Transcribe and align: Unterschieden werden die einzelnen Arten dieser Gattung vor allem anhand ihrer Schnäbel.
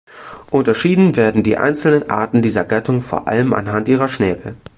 Unterschieden 0.49 1.15
werden 1.15 1.43
die 1.43 1.57
einzelnen 1.57 2.09
Arten 2.09 2.41
dieser 2.41 2.65
Gattung 2.65 3.01
vor 3.01 3.27
allem 3.27 3.53
anhand 3.53 3.87
ihrer 3.87 4.07
Schnäbel. 4.09 4.55